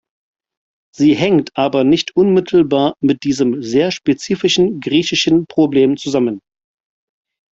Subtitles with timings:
[0.95, 6.39] Sie hängt aber nicht unmittelbar mit diesem sehr spezifischen griechischen Problem zusammen.